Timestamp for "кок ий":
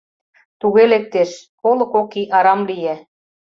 1.93-2.27